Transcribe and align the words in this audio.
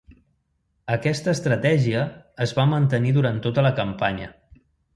Aquesta 0.95 1.33
estratègia 1.37 2.03
es 2.47 2.55
va 2.61 2.67
mantenir 2.73 3.15
durant 3.21 3.41
tota 3.47 3.69
la 3.69 3.77
campanya. 3.85 4.35